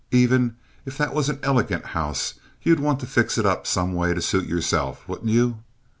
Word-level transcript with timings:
Even 0.09 0.55
if 0.83 0.97
that 0.97 1.13
was 1.13 1.29
an 1.29 1.37
elegant 1.43 1.85
house, 1.93 2.33
you'd 2.63 2.79
want 2.79 2.99
to 3.01 3.05
fix 3.05 3.37
it 3.37 3.45
up 3.45 3.67
some 3.67 3.93
way 3.93 4.15
to 4.15 4.19
suit 4.23 4.47
yourself, 4.47 5.07
wouldn't 5.07 5.29
you? 5.29 5.59